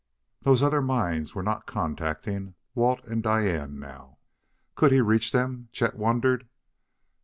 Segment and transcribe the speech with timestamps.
[0.41, 4.17] Those other minds were not contacting Walt and Diane now.
[4.73, 5.69] Could he reach them?
[5.71, 6.47] Chet wondered.